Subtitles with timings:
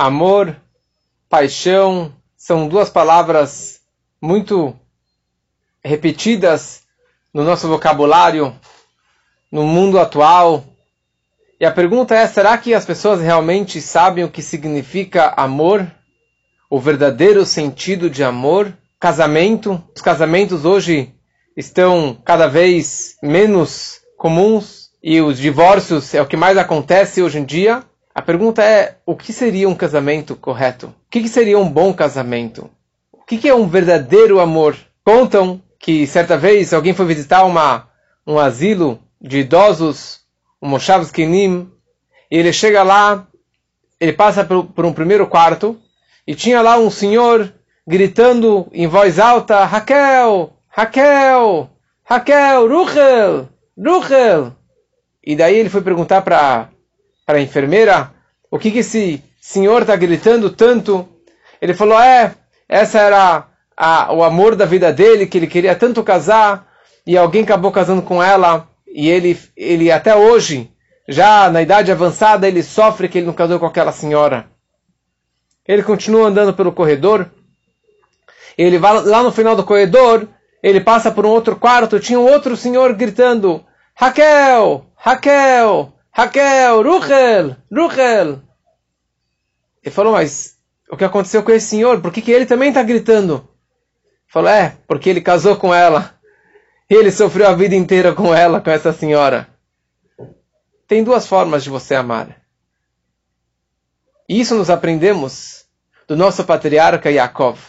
[0.00, 0.54] Amor,
[1.28, 3.80] paixão, são duas palavras
[4.22, 4.72] muito
[5.82, 6.84] repetidas
[7.34, 8.54] no nosso vocabulário,
[9.50, 10.62] no mundo atual.
[11.58, 15.84] E a pergunta é: será que as pessoas realmente sabem o que significa amor?
[16.70, 18.72] O verdadeiro sentido de amor?
[19.00, 19.82] Casamento?
[19.96, 21.12] Os casamentos hoje
[21.56, 27.44] estão cada vez menos comuns e os divórcios é o que mais acontece hoje em
[27.44, 27.82] dia.
[28.18, 30.88] A pergunta é: o que seria um casamento correto?
[30.88, 32.68] O que seria um bom casamento?
[33.12, 34.76] O que é um verdadeiro amor?
[35.04, 37.88] Contam que certa vez alguém foi visitar uma,
[38.26, 40.22] um asilo de idosos,
[40.60, 41.70] um Moshav Zkinim,
[42.28, 43.24] e ele chega lá,
[44.00, 45.80] ele passa por, por um primeiro quarto,
[46.26, 47.54] e tinha lá um senhor
[47.86, 51.70] gritando em voz alta: Raquel, Raquel,
[52.02, 53.48] Raquel, Ruchel,
[53.78, 54.56] Ruchel.
[55.24, 56.68] E daí ele foi perguntar para
[57.36, 58.12] a enfermeira
[58.50, 61.08] o que, que esse senhor está gritando tanto.
[61.60, 62.34] Ele falou: É,
[62.68, 63.46] essa era
[63.76, 66.66] a, o amor da vida dele, que ele queria tanto casar,
[67.06, 70.70] e alguém acabou casando com ela, e ele, ele até hoje,
[71.06, 74.46] já na idade avançada, ele sofre que ele não casou com aquela senhora.
[75.66, 77.30] Ele continua andando pelo corredor.
[78.56, 80.26] Ele vai lá no final do corredor,
[80.62, 87.56] ele passa por um outro quarto, tinha um outro senhor gritando: Raquel, Raquel, Raquel, Ruchel,
[87.72, 88.42] Ruchel.
[89.84, 90.58] Ele falou, mas
[90.90, 92.00] o que aconteceu com esse senhor?
[92.00, 93.48] Por que, que ele também está gritando?
[94.26, 96.18] Falou, é, porque ele casou com ela.
[96.90, 99.46] E ele sofreu a vida inteira com ela, com essa senhora.
[100.88, 102.42] Tem duas formas de você amar.
[104.28, 105.66] E isso nos aprendemos
[106.08, 107.60] do nosso patriarca Yaakov.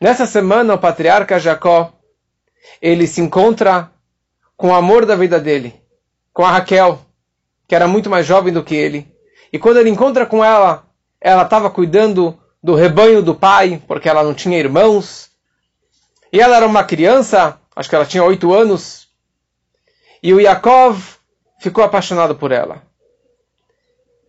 [0.00, 1.92] Nessa semana, o patriarca Jacó,
[2.80, 3.90] ele se encontra
[4.56, 5.82] com o amor da vida dele,
[6.32, 7.07] com a Raquel,
[7.68, 9.06] que era muito mais jovem do que ele.
[9.52, 10.86] E quando ele encontra com ela,
[11.20, 15.30] ela estava cuidando do rebanho do pai, porque ela não tinha irmãos.
[16.32, 19.08] E ela era uma criança, acho que ela tinha oito anos.
[20.22, 20.98] E o Yaakov
[21.60, 22.82] ficou apaixonado por ela.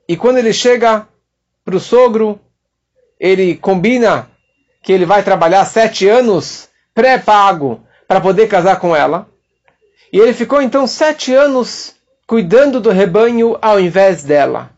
[0.08, 1.08] E quando ele chega
[1.64, 2.40] para o sogro,
[3.20, 4.30] ele combina
[4.84, 9.30] que ele vai trabalhar sete anos pré-pago para poder casar com ela.
[10.12, 11.96] E ele ficou então sete anos
[12.30, 14.70] cuidando do rebanho ao invés dela.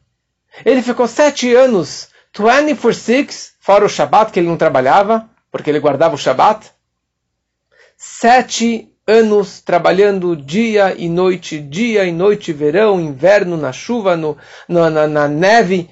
[0.63, 6.15] Ele ficou sete anos, 24-6, fora o Shabat que ele não trabalhava, porque ele guardava
[6.15, 6.71] o Shabat.
[7.97, 14.89] Sete anos trabalhando dia e noite, dia e noite, verão, inverno, na chuva, no, na,
[14.89, 15.89] na, na neve,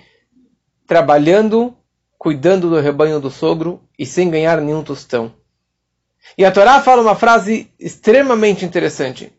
[0.87, 1.75] trabalhando
[2.17, 5.33] cuidando do rebanho do sogro e sem ganhar nenhum tostão.
[6.37, 9.33] E a Torá fala uma frase extremamente interessante.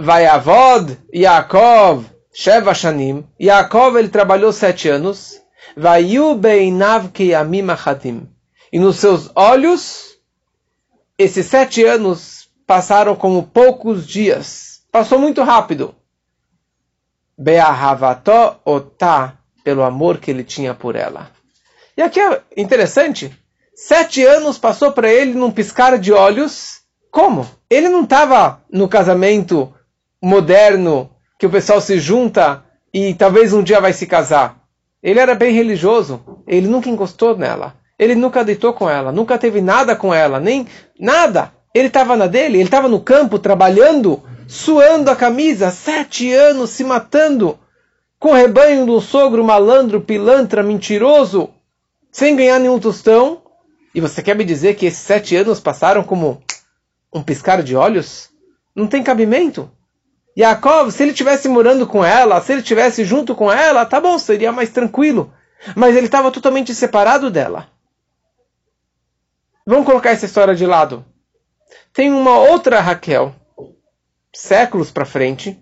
[0.00, 3.26] Vai Avod Yaakov Sheva Shanim.
[3.40, 5.40] Yaakov ele trabalhou sete anos.
[5.76, 6.04] Vai
[6.38, 8.28] Beinav Keyamim Achatim.
[8.72, 10.16] E nos seus olhos,
[11.18, 14.82] esses sete anos passaram como poucos dias.
[14.92, 15.92] Passou muito rápido.
[17.36, 21.32] Be'ahavato otah pelo amor que ele tinha por ela.
[21.96, 23.36] E aqui é interessante.
[23.74, 26.82] Sete anos passou para ele num piscar de olhos.
[27.10, 27.48] Como?
[27.68, 29.74] Ele não estava no casamento
[30.22, 34.58] moderno que o pessoal se junta e talvez um dia vai se casar.
[35.02, 36.22] Ele era bem religioso.
[36.46, 37.76] Ele nunca encostou nela.
[37.98, 39.12] Ele nunca deitou com ela.
[39.12, 40.40] Nunca teve nada com ela.
[40.40, 40.66] Nem
[40.98, 41.52] nada.
[41.74, 42.56] Ele estava na dele.
[42.58, 45.70] Ele estava no campo trabalhando, suando a camisa.
[45.70, 47.58] Sete anos se matando
[48.18, 51.50] com o rebanho do sogro malandro, pilantra, mentiroso,
[52.10, 53.42] sem ganhar nenhum tostão.
[53.94, 56.42] E você quer me dizer que esses sete anos passaram como
[57.12, 58.30] um piscar de olhos?
[58.74, 59.70] Não tem cabimento.
[60.38, 64.16] Yaakov, se ele tivesse morando com ela, se ele tivesse junto com ela, tá bom,
[64.20, 65.32] seria mais tranquilo.
[65.74, 67.68] Mas ele estava totalmente separado dela.
[69.66, 71.04] Vamos colocar essa história de lado.
[71.92, 73.34] Tem uma outra Raquel,
[74.32, 75.58] séculos para frente,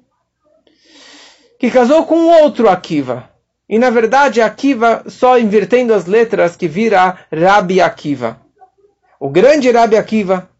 [1.58, 3.30] que casou com outro Akiva.
[3.66, 8.38] E na verdade Akiva, só invertendo as letras, que vira Rabi Akiva.
[9.18, 10.50] O grande Rabi Akiva,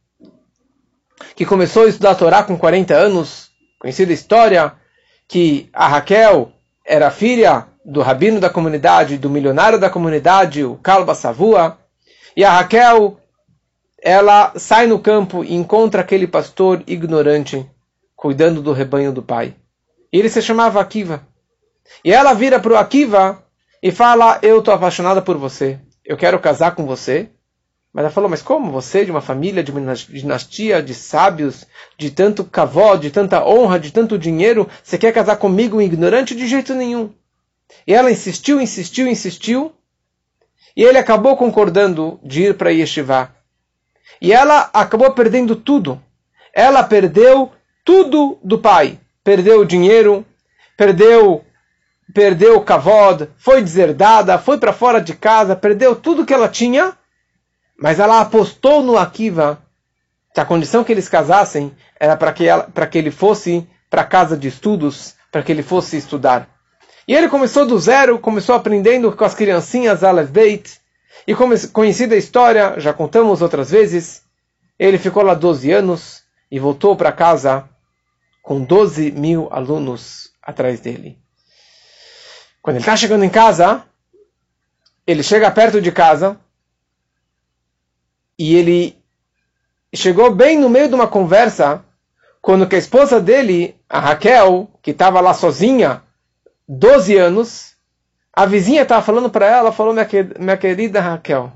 [1.35, 3.46] que começou a estudar a Torá com 40 anos,
[3.79, 4.73] conhecida história
[5.29, 6.53] que a Raquel
[6.85, 11.79] era filha do rabino da comunidade, do milionário da comunidade, o Kalba Savua,
[12.37, 13.19] e a Raquel,
[14.03, 17.69] ela sai no campo e encontra aquele pastor ignorante
[18.15, 19.55] cuidando do rebanho do pai.
[20.13, 21.27] E ele se chamava Akiva.
[22.05, 23.43] E ela vira para o Akiva
[23.83, 25.79] e fala: Eu estou apaixonada por você.
[26.05, 27.31] Eu quero casar com você.
[27.97, 28.71] Mas ela falou: Mas como?
[28.73, 31.65] Você de uma família, de uma dinastia, de sábios,
[31.97, 36.35] de tanto cavó, de tanta honra, de tanto dinheiro, você quer casar comigo, um ignorante?
[36.35, 37.11] De jeito nenhum.
[37.87, 39.73] E ela insistiu, insistiu, insistiu.
[40.77, 43.35] E ele acabou concordando de ir para Yeshiva.
[44.21, 45.99] E ela acabou perdendo tudo.
[46.53, 47.51] Ela perdeu
[47.83, 49.01] tudo do pai.
[49.25, 50.23] Perdeu o dinheiro,
[50.77, 51.43] perdeu
[52.13, 56.96] perdeu o kavod, foi deserdada, foi para fora de casa, perdeu tudo que ela tinha,
[57.79, 59.63] mas ela apostou no Akiva
[60.33, 62.45] que a condição que eles casassem era para que,
[62.91, 66.49] que ele fosse para a casa de estudos, para que ele fosse estudar.
[67.09, 70.81] E ele começou do zero, começou aprendendo com as criancinhas Aleph Beit,
[71.27, 71.35] e
[71.73, 74.23] conhecida a história, já contamos outras vezes,
[74.79, 77.69] ele ficou lá 12 anos e voltou para casa
[78.43, 81.19] com 12 mil alunos atrás dele.
[82.61, 83.85] Quando ele está chegando em casa,
[85.07, 86.39] ele chega perto de casa
[88.39, 88.97] e ele
[89.95, 91.85] chegou bem no meio de uma conversa
[92.43, 96.03] quando que a esposa dele, a Raquel, que estava lá sozinha,
[96.69, 97.75] 12 anos,
[98.33, 100.07] a vizinha estava falando para ela, falou, minha,
[100.39, 101.53] minha querida Raquel,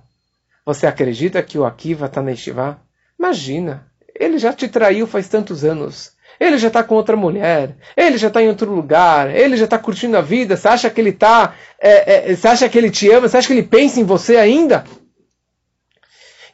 [0.64, 2.78] você acredita que o Akiva está na Estivá?
[3.18, 6.12] Imagina, ele já te traiu faz tantos anos.
[6.40, 9.78] Ele já está com outra mulher, ele já está em outro lugar, ele já está
[9.78, 10.56] curtindo a vida.
[10.56, 13.28] Você acha que ele tá, é, é, você acha que ele te ama?
[13.28, 14.84] Você acha que ele pensa em você ainda?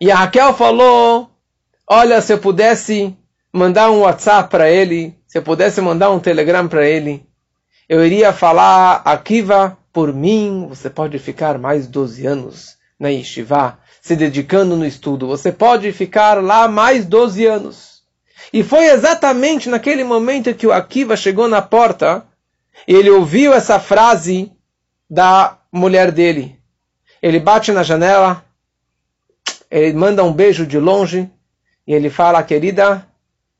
[0.00, 1.30] E a Raquel falou:
[1.88, 3.16] Olha, se eu pudesse
[3.52, 7.26] mandar um WhatsApp para ele, se eu pudesse mandar um Telegram para ele,
[7.88, 14.16] eu iria falar: Akiva, por mim, você pode ficar mais 12 anos na Yeshiva, se
[14.16, 15.26] dedicando no estudo.
[15.26, 18.02] Você pode ficar lá mais 12 anos.
[18.52, 22.24] E foi exatamente naquele momento que o Akiva chegou na porta
[22.86, 24.52] e ele ouviu essa frase
[25.08, 26.58] da mulher dele.
[27.22, 28.44] Ele bate na janela,
[29.70, 31.30] ele manda um beijo de longe
[31.86, 33.06] e ele fala, querida,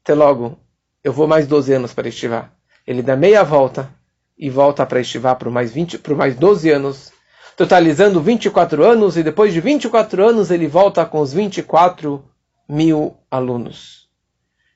[0.02, 0.58] até logo,
[1.02, 2.52] eu vou mais 12 anos para estivar.
[2.86, 3.90] Ele dá meia volta
[4.38, 7.12] e volta para estivar por mais, 20, por mais 12 anos,
[7.56, 12.24] totalizando 24 anos, e depois de 24 anos ele volta com os 24
[12.68, 14.08] mil alunos.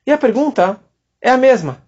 [0.05, 0.79] E a pergunta
[1.21, 1.83] é a mesma.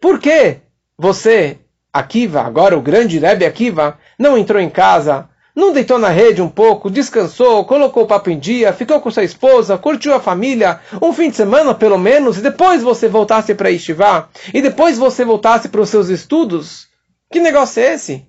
[0.00, 0.58] Por que
[0.98, 1.58] você,
[1.92, 6.50] Akiva, agora o grande Rebbe Akiva, não entrou em casa, não deitou na rede um
[6.50, 11.14] pouco, descansou, colocou o papo em dia, ficou com sua esposa, curtiu a família, um
[11.14, 15.70] fim de semana pelo menos, e depois você voltasse para Estivá, e depois você voltasse
[15.70, 16.88] para os seus estudos?
[17.32, 18.28] Que negócio é esse?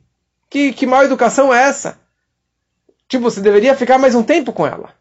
[0.49, 1.99] Que, que mal educação é essa?
[3.09, 4.93] Tipo, você deveria ficar mais um tempo com ela.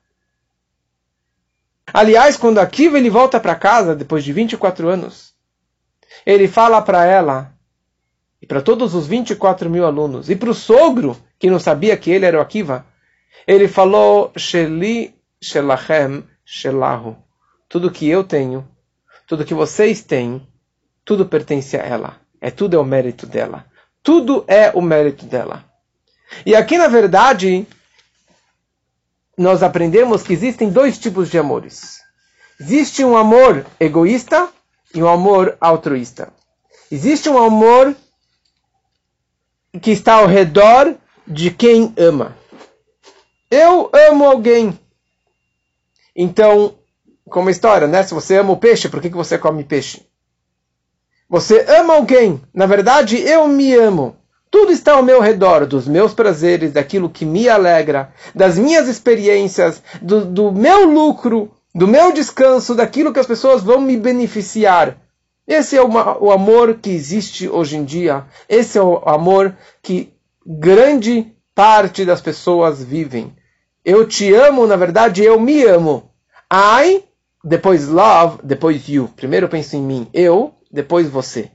[1.94, 5.32] Aliás, quando Akiva ele volta para casa depois de 24 anos,
[6.26, 7.55] ele fala para ela
[8.40, 12.10] e para todos os 24 mil alunos e para o sogro que não sabia que
[12.10, 12.86] ele era o Akiva,
[13.46, 17.16] ele falou Sheli Shelachem Shelahu.
[17.68, 18.66] Tudo que eu tenho,
[19.26, 20.46] tudo que vocês têm,
[21.04, 22.20] tudo pertence a ela.
[22.40, 23.64] É tudo é o mérito dela.
[24.02, 25.64] Tudo é o mérito dela.
[26.44, 27.66] E aqui, na verdade,
[29.36, 32.00] nós aprendemos que existem dois tipos de amores.
[32.60, 34.48] Existe um amor egoísta
[34.94, 36.32] e um amor altruísta.
[36.90, 37.94] Existe um amor
[39.80, 40.94] que está ao redor
[41.26, 42.36] de quem ama.
[43.50, 44.78] Eu amo alguém.
[46.14, 46.74] Então,
[47.28, 48.02] como história, né?
[48.02, 50.06] Se você ama o peixe, por que, que você come peixe?
[51.28, 52.40] Você ama alguém.
[52.54, 54.16] Na verdade, eu me amo.
[54.50, 59.82] Tudo está ao meu redor, dos meus prazeres, daquilo que me alegra, das minhas experiências,
[60.00, 64.96] do, do meu lucro, do meu descanso, daquilo que as pessoas vão me beneficiar.
[65.46, 68.26] Esse é o amor que existe hoje em dia.
[68.48, 70.12] Esse é o amor que
[70.44, 73.34] grande parte das pessoas vivem.
[73.84, 76.10] Eu te amo, na verdade, eu me amo.
[76.52, 77.04] I,
[77.44, 79.08] depois love, depois you.
[79.14, 81.50] Primeiro eu penso em mim, eu, depois você.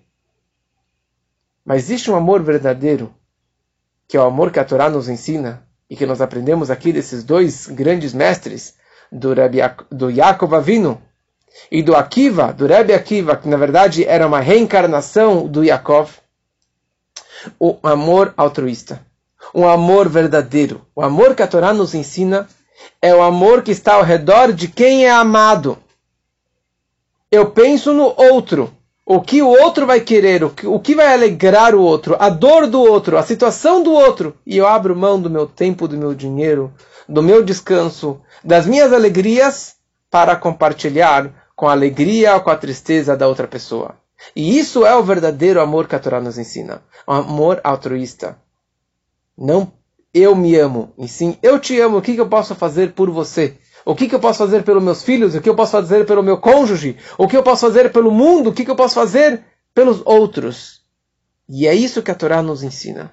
[1.66, 3.14] Mas existe um amor verdadeiro,
[4.08, 7.24] que é o amor que a Torá nos ensina e que nós aprendemos aqui desses
[7.24, 8.76] dois grandes mestres,
[9.12, 9.60] do, Rebbe,
[9.92, 11.02] do Yaakov Avinu
[11.72, 16.12] e do Akiva, do Rebbe Akiva, que na verdade era uma reencarnação do Yaakov,
[17.60, 19.06] o amor altruísta,
[19.54, 20.86] um amor verdadeiro.
[20.96, 22.48] O amor que a Torá nos ensina
[23.02, 25.78] é o amor que está ao redor de quem é amado.
[27.32, 28.72] Eu penso no outro
[29.06, 32.30] o que o outro vai querer, o que, o que vai alegrar o outro, a
[32.30, 35.98] dor do outro, a situação do outro, e eu abro mão do meu tempo, do
[35.98, 36.72] meu dinheiro,
[37.10, 39.76] do meu descanso, das minhas alegrias
[40.10, 43.96] para compartilhar com a alegria ou com a tristeza da outra pessoa.
[44.36, 48.36] E isso é o verdadeiro amor que a Torá nos ensina, amor altruísta.
[49.38, 49.72] Não
[50.12, 53.60] eu me amo, e sim eu te amo, o que eu posso fazer por você?
[53.86, 55.36] O que, que eu posso fazer pelos meus filhos?
[55.36, 56.98] O que eu posso fazer pelo meu cônjuge?
[57.16, 58.50] O que eu posso fazer pelo mundo?
[58.50, 60.82] O que, que eu posso fazer pelos outros?
[61.48, 63.12] E é isso que a Torá nos ensina.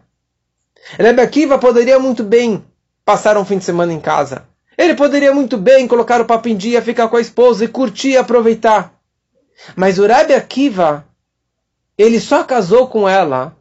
[0.98, 2.64] Rebbe Akiva poderia muito bem
[3.04, 4.48] passar um fim de semana em casa.
[4.78, 8.10] Ele poderia muito bem colocar o papo em dia, ficar com a esposa e curtir
[8.10, 8.94] e aproveitar.
[9.74, 11.04] Mas o Rebbe Akiva,
[11.98, 13.56] ele só casou com ela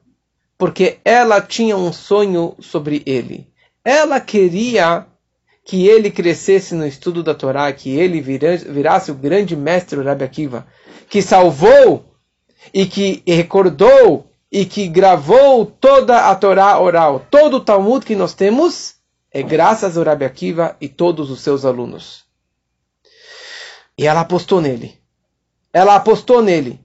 [0.60, 3.48] porque ela tinha um sonho sobre ele.
[3.84, 5.08] Ela queria
[5.66, 10.68] que ele crescesse no estudo da Torá, que ele virasse o grande mestre Rebbe Akiva,
[11.10, 12.06] que salvou
[12.72, 18.34] e que recordou e que gravou toda a Torá oral, todo o Talmud que nós
[18.34, 18.97] temos,
[19.38, 22.25] é graças ao Rabbi Akiva e todos os seus alunos.
[23.96, 24.98] E ela apostou nele.
[25.72, 26.79] Ela apostou nele.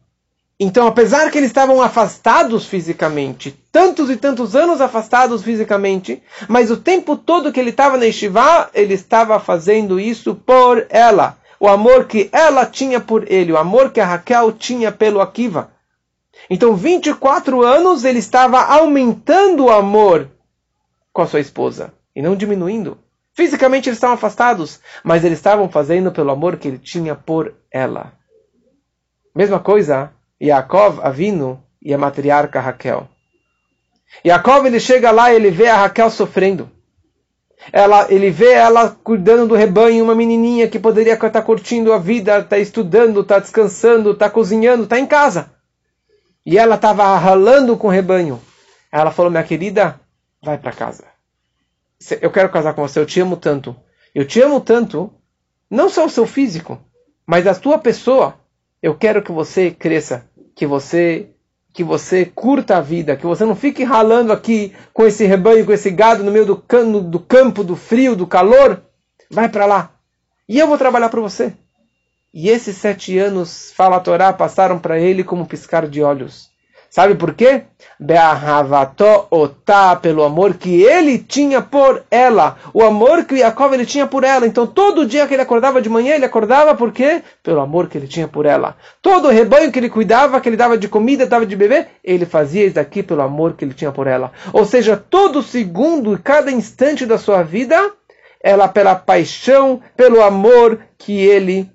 [0.61, 6.77] Então, apesar que eles estavam afastados fisicamente, tantos e tantos anos afastados fisicamente, mas o
[6.77, 11.39] tempo todo que ele estava na Yeshiva, ele estava fazendo isso por ela.
[11.59, 15.71] O amor que ela tinha por ele, o amor que a Raquel tinha pelo Akiva.
[16.51, 20.29] Então, 24 anos ele estava aumentando o amor
[21.15, 22.99] com a sua esposa e não diminuindo.
[23.35, 28.13] Fisicamente eles estavam afastados, mas eles estavam fazendo pelo amor que ele tinha por ela.
[29.35, 33.09] Mesma coisa, Yaakov Avino e a matriarca Raquel.
[34.25, 36.71] Yaakov ele chega lá e ele vê a Raquel sofrendo.
[37.73, 42.41] Ela, ele vê ela cuidando do rebanho, uma menininha que poderia estar curtindo a vida,
[42.41, 45.51] está estudando, está descansando, está cozinhando, está em casa.
[46.45, 48.41] E ela estava ralando com o rebanho.
[48.91, 50.01] Ela falou: Minha querida,
[50.43, 51.12] vai para casa.
[52.21, 53.75] Eu quero casar com você, eu te amo tanto.
[54.15, 55.13] Eu te amo tanto,
[55.71, 56.79] não só o seu físico,
[57.27, 58.35] mas a tua pessoa.
[58.83, 61.29] Eu quero que você cresça, que você
[61.73, 65.73] que você curta a vida, que você não fique ralando aqui com esse rebanho, com
[65.73, 68.83] esse gado no meio do, cano, do campo, do frio, do calor.
[69.31, 69.95] Vai para lá.
[70.47, 71.55] E eu vou trabalhar para você.
[72.35, 76.52] E esses sete anos, fala a Torá, passaram para ele como piscar de olhos.
[76.93, 77.63] Sabe por quê?
[77.99, 82.59] Be'ahavató otá, pelo amor que ele tinha por ela.
[82.75, 84.47] O amor que Yaakov ele tinha por ela.
[84.47, 87.23] Então todo dia que ele acordava de manhã, ele acordava por quê?
[87.43, 88.77] Pelo amor que ele tinha por ela.
[89.01, 92.27] Todo o rebanho que ele cuidava, que ele dava de comida, dava de beber, ele
[92.27, 94.31] fazia isso daqui pelo amor que ele tinha por ela.
[94.53, 97.91] Ou seja, todo segundo e cada instante da sua vida,
[98.39, 101.71] ela pela paixão, pelo amor que ele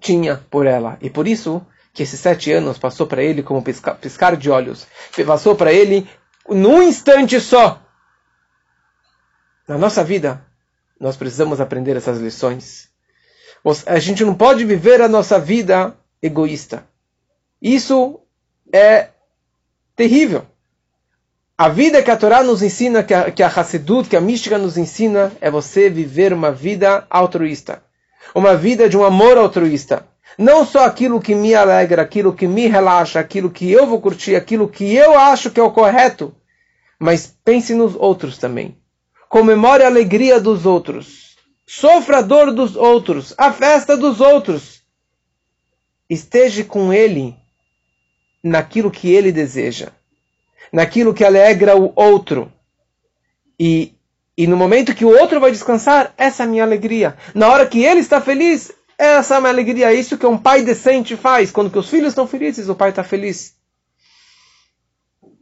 [0.00, 0.96] tinha por ela.
[1.02, 1.60] E por isso
[1.92, 4.86] que esses sete anos passou para ele como piscar, piscar de olhos.
[5.26, 6.08] Passou para ele
[6.48, 7.80] num instante só.
[9.68, 10.44] Na nossa vida,
[10.98, 12.88] nós precisamos aprender essas lições.
[13.86, 16.86] A gente não pode viver a nossa vida egoísta.
[17.60, 18.20] Isso
[18.72, 19.10] é
[19.94, 20.46] terrível.
[21.56, 24.58] A vida que a Torá nos ensina, que a, que a Hassedut, que a mística
[24.58, 27.82] nos ensina, é você viver uma vida altruísta
[28.34, 30.06] uma vida de um amor altruísta.
[30.38, 34.34] Não só aquilo que me alegra, aquilo que me relaxa, aquilo que eu vou curtir,
[34.34, 36.34] aquilo que eu acho que é o correto,
[36.98, 38.76] mas pense nos outros também.
[39.28, 41.36] Comemore a alegria dos outros.
[41.66, 44.82] Sofra a dor dos outros, a festa dos outros.
[46.08, 47.36] Esteja com ele
[48.42, 49.92] naquilo que ele deseja,
[50.72, 52.52] naquilo que alegra o outro.
[53.58, 53.94] E
[54.36, 57.16] e no momento que o outro vai descansar, essa é a minha alegria.
[57.34, 58.72] Na hora que ele está feliz,
[59.06, 59.90] essa é a minha alegria.
[59.90, 61.50] É isso que um pai decente faz.
[61.50, 63.54] Quando que os filhos estão felizes, o pai está feliz.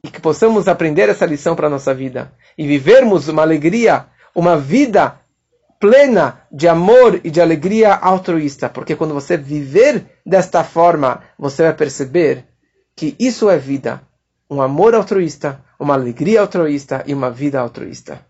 [0.05, 2.33] E que possamos aprender essa lição para a nossa vida.
[2.57, 5.21] E vivermos uma alegria, uma vida
[5.79, 8.69] plena de amor e de alegria altruísta.
[8.69, 12.45] Porque quando você viver desta forma, você vai perceber
[12.95, 14.03] que isso é vida.
[14.49, 18.21] Um amor altruísta, uma alegria altruísta e uma vida altruísta.